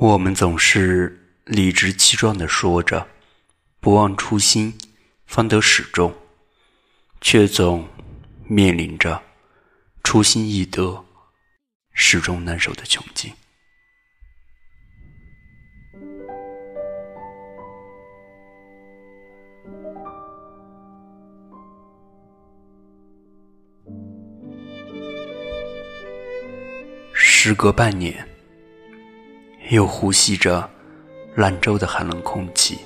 [0.00, 3.06] 我们总是理直气壮地说着
[3.80, 4.78] “不忘初心，
[5.26, 6.16] 方得始终”，
[7.20, 7.86] 却总
[8.46, 9.22] 面临着
[10.02, 11.04] 初心易得，
[11.92, 13.30] 始终难守的窘境。
[27.12, 28.29] 时隔半年。
[29.70, 30.68] 又呼吸着
[31.36, 32.78] 兰州的寒冷空气，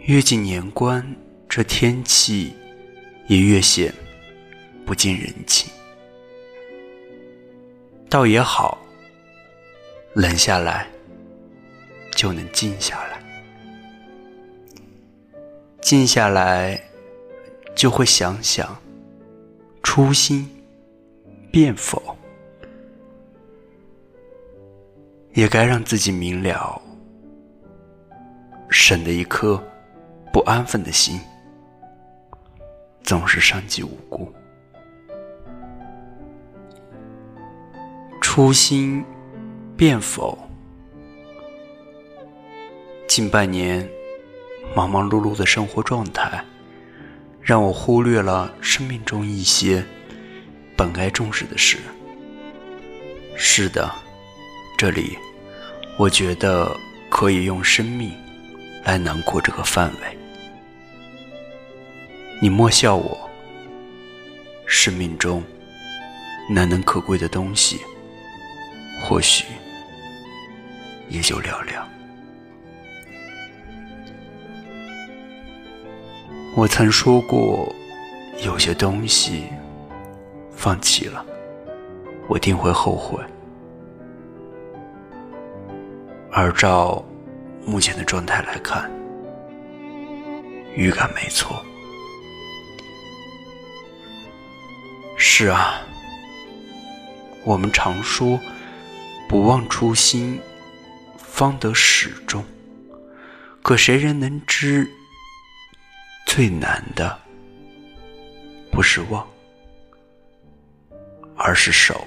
[0.00, 1.14] 越近年关，
[1.48, 2.52] 这天气
[3.28, 3.94] 也越显
[4.84, 5.70] 不近人情。
[8.08, 8.76] 倒也好，
[10.14, 10.88] 冷下来
[12.16, 13.22] 就能静下来，
[15.80, 16.82] 静下来
[17.76, 18.76] 就会想想
[19.84, 20.50] 初心
[21.52, 22.02] 变否。
[25.34, 26.80] 也该让自己明了，
[28.68, 29.62] 省得一颗
[30.30, 31.18] 不安分的心，
[33.02, 34.30] 总是伤及无辜。
[38.20, 39.04] 初心
[39.76, 40.38] 变否？
[43.08, 43.88] 近半年
[44.74, 46.44] 忙忙碌碌的生活状态，
[47.40, 49.82] 让我忽略了生命中一些
[50.76, 51.78] 本该重视的事。
[53.34, 53.90] 是的。
[54.82, 55.16] 这里，
[55.96, 56.76] 我觉得
[57.08, 58.10] 可以用生命
[58.82, 60.18] 来囊括这个范围。
[62.40, 63.30] 你莫笑我，
[64.66, 65.40] 生命中
[66.50, 67.78] 难能可贵的东西，
[69.04, 69.44] 或许
[71.08, 71.80] 也就寥寥。
[76.56, 77.72] 我曾说过，
[78.44, 79.44] 有些东西
[80.50, 81.24] 放弃了，
[82.26, 83.22] 我定会后悔。
[86.34, 87.04] 而照
[87.66, 88.90] 目前的状态来看，
[90.74, 91.62] 预感没错。
[95.18, 95.82] 是啊，
[97.44, 98.40] 我们常说
[99.28, 100.40] “不忘初心，
[101.18, 102.42] 方得始终”，
[103.62, 104.90] 可谁人能知，
[106.26, 107.20] 最难的
[108.70, 109.26] 不是忘，
[111.36, 112.06] 而是守。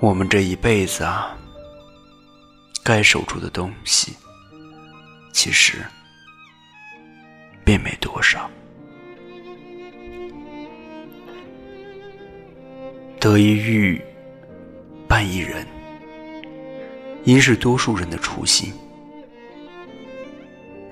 [0.00, 1.36] 我们这一辈子啊。
[2.86, 4.14] 该守住的东西，
[5.32, 5.84] 其实
[7.64, 8.48] 并没多少。
[13.18, 14.00] 得一遇，
[15.08, 15.66] 半一人，
[17.24, 18.72] 应是多数人的初心。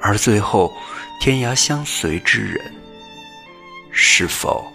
[0.01, 0.75] 而最后，
[1.21, 2.75] 天涯相随之人，
[3.93, 4.67] 是否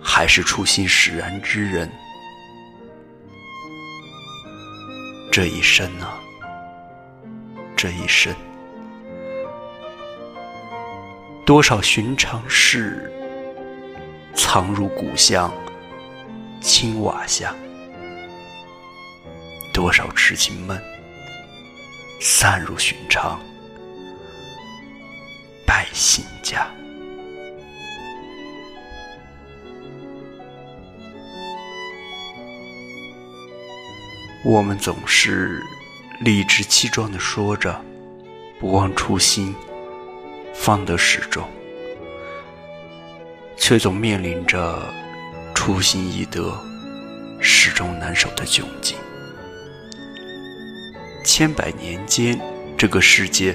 [0.00, 1.92] 还是初心使然之人？
[5.36, 6.18] 这一生啊，
[7.76, 8.34] 这一生，
[11.44, 13.12] 多少寻常事
[14.34, 15.52] 藏入古巷
[16.62, 17.54] 青瓦下，
[19.74, 20.80] 多少痴情梦
[22.18, 23.38] 散入寻常
[25.66, 26.66] 百姓家。
[34.48, 35.60] 我们总是
[36.20, 37.84] 理直气壮地说着
[38.60, 39.52] “不忘初心，
[40.54, 41.44] 方得始终”，
[43.58, 44.80] 却总面临着
[45.52, 46.56] 初心易得，
[47.40, 48.96] 始终难守的窘境。
[51.24, 52.40] 千百年间，
[52.78, 53.52] 这个世界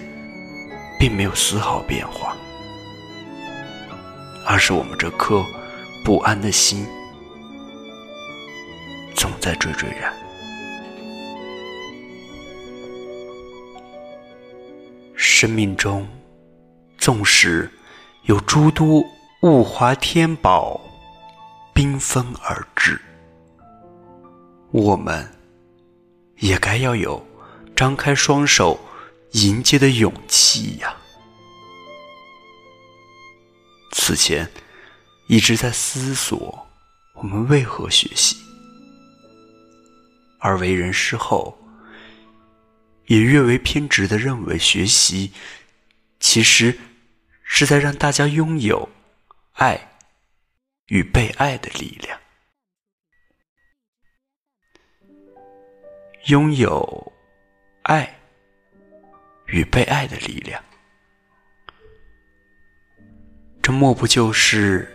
[1.00, 2.36] 并没有丝毫变化，
[4.46, 5.42] 而是我们这颗
[6.04, 6.86] 不安的心
[9.16, 10.14] 总在惴惴然。
[15.42, 16.08] 生命中，
[17.00, 17.68] 纵使
[18.26, 19.04] 有诸多
[19.42, 20.80] 物华天宝
[21.74, 23.02] 缤纷而至，
[24.70, 25.28] 我们
[26.36, 27.26] 也该要有
[27.76, 28.80] 张开双手
[29.32, 30.96] 迎接的勇气呀。
[33.94, 34.48] 此前
[35.26, 36.68] 一直在思索，
[37.16, 38.38] 我们为何学习，
[40.38, 41.58] 而为人师后。
[43.12, 45.34] 也越为偏执的认为，学习
[46.22, 46.80] 其实
[47.44, 48.88] 是在让大家拥有
[49.52, 49.98] 爱
[50.86, 52.18] 与被爱的力量，
[56.28, 57.12] 拥有
[57.82, 58.18] 爱
[59.48, 60.64] 与被爱的力量，
[63.62, 64.90] 这莫不就是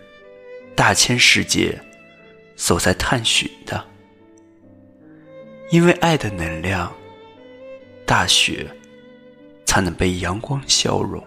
[0.75, 1.79] 大千世界
[2.57, 3.87] 所在探寻的？
[5.71, 6.91] 因为爱的能量，
[8.07, 8.71] 大雪
[9.65, 11.23] 才能被阳光消融，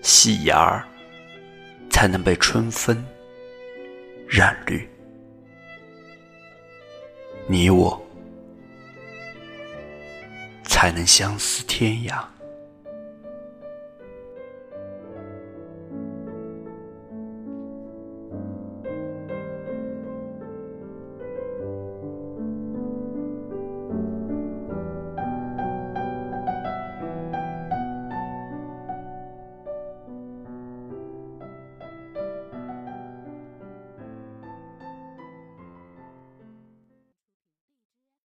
[0.00, 0.86] 细芽儿
[1.90, 3.04] 才能被春风
[4.28, 4.88] 染绿。
[7.48, 8.00] 你我
[10.62, 12.24] 才能相思天涯。